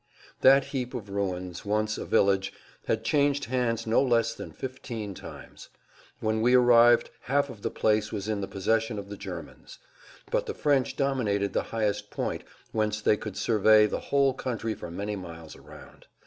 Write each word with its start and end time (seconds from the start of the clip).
That 0.39 0.63
heap 0.73 0.95
of 0.95 1.11
ruins, 1.11 1.63
once 1.63 1.95
a 1.99 2.05
village, 2.05 2.51
had 2.87 3.03
changed 3.03 3.45
hands 3.45 3.85
no 3.85 4.01
less 4.01 4.33
than 4.33 4.51
fifteen 4.51 5.13
times. 5.13 5.69
When 6.19 6.41
we 6.41 6.55
arrived 6.55 7.11
half 7.21 7.51
of 7.51 7.61
the 7.61 7.69
place 7.69 8.11
was 8.11 8.27
in 8.27 8.41
the 8.41 8.47
possession 8.47 8.97
of 8.97 9.09
the 9.09 9.15
Germans. 9.15 9.77
But 10.31 10.47
the 10.47 10.55
French 10.55 10.95
dominated 10.95 11.53
the 11.53 11.61
highest 11.69 12.09
point, 12.09 12.43
whence 12.71 12.99
they 12.99 13.15
could 13.15 13.37
survey 13.37 13.85
the 13.85 13.99
whole 14.09 14.33
country 14.33 14.73
for 14.73 14.89
many 14.89 15.15
miles 15.15 15.55
around. 15.55 16.07